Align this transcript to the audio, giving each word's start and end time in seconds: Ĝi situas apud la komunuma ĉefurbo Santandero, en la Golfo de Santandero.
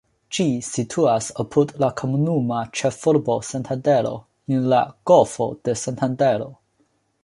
Ĝi 0.35 0.43
situas 0.67 1.27
apud 1.43 1.73
la 1.83 1.91
komunuma 2.01 2.63
ĉefurbo 2.81 3.37
Santandero, 3.53 4.17
en 4.57 4.69
la 4.75 4.85
Golfo 5.13 5.53
de 5.69 5.81
Santandero. 5.87 6.55